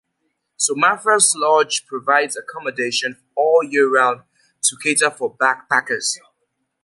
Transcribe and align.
Maffra 0.71 1.17
Lodge 1.35 1.85
provides 1.85 2.35
accommodation 2.35 3.17
all 3.35 3.61
year 3.63 3.87
round 3.87 4.21
to 4.63 4.75
cater 4.83 5.11
for 5.11 5.35
backpackers. 5.37 6.17